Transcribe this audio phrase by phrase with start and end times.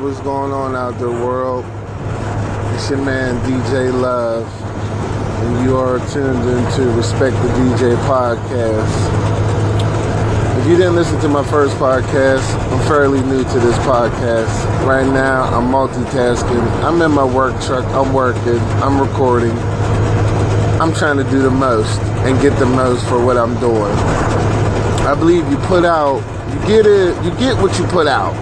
[0.00, 1.64] what's going on out there, world?
[2.74, 4.46] It's your man DJ Love,
[5.42, 9.26] and you are tuned into Respect the DJ podcast.
[10.60, 14.86] If you didn't listen to my first podcast, I'm fairly new to this podcast.
[14.86, 16.62] Right now, I'm multitasking.
[16.82, 17.86] I'm in my work truck.
[17.86, 18.58] I'm working.
[18.82, 19.56] I'm recording.
[20.78, 23.92] I'm trying to do the most and get the most for what I'm doing.
[25.06, 26.18] I believe you put out,
[26.52, 28.34] you get it, you get what you put out.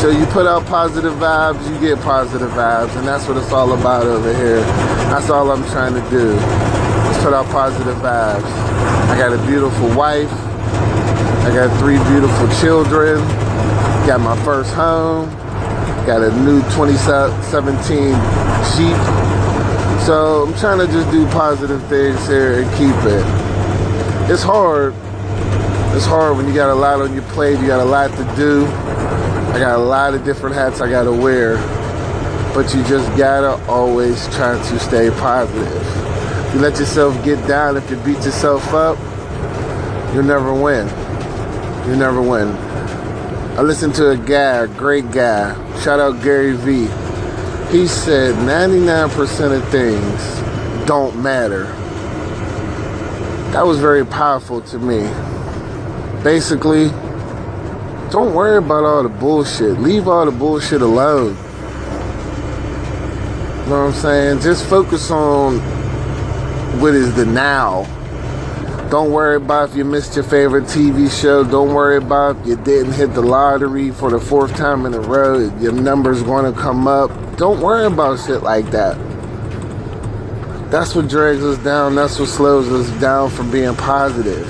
[0.00, 3.78] So you put out positive vibes, you get positive vibes, and that's what it's all
[3.78, 4.62] about over here.
[5.12, 6.30] That's all I'm trying to do.
[6.30, 8.42] Is put out positive vibes.
[9.10, 10.32] I got a beautiful wife.
[10.32, 13.18] I got three beautiful children.
[14.06, 15.28] Got my first home.
[16.06, 18.16] Got a new 2017
[18.72, 18.96] Jeep.
[20.06, 24.32] So I'm trying to just do positive things here and keep it.
[24.32, 24.94] It's hard.
[25.94, 27.60] It's hard when you got a lot on your plate.
[27.60, 28.64] You got a lot to do.
[29.52, 31.56] I got a lot of different hats I gotta wear.
[32.54, 36.54] But you just gotta always try to stay positive.
[36.54, 38.98] You let yourself get down, if you beat yourself up,
[40.14, 40.88] you'll never win
[41.86, 42.48] you never win.
[43.58, 46.88] I listened to a guy, a great guy, shout out Gary Vee.
[47.76, 51.64] He said 99% of things don't matter.
[53.52, 55.00] That was very powerful to me.
[56.22, 56.90] Basically,
[58.10, 59.78] don't worry about all the bullshit.
[59.78, 61.36] Leave all the bullshit alone.
[63.64, 64.40] You know what I'm saying?
[64.40, 65.58] Just focus on
[66.80, 67.86] what is the now
[68.90, 71.44] don't worry about if you missed your favorite TV show.
[71.44, 74.98] Don't worry about if you didn't hit the lottery for the fourth time in a
[74.98, 75.38] row.
[75.60, 77.12] Your number's going to come up.
[77.36, 78.98] Don't worry about shit like that.
[80.72, 81.94] That's what drags us down.
[81.94, 84.48] That's what slows us down from being positive.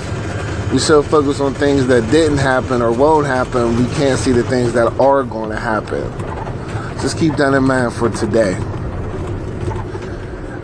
[0.71, 4.43] We so focus on things that didn't happen or won't happen, we can't see the
[4.43, 6.01] things that are going to happen.
[7.01, 8.55] Just keep that in mind for today.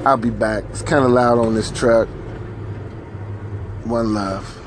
[0.06, 0.64] I'll be back.
[0.70, 2.08] It's kind of loud on this truck.
[3.84, 4.58] One love.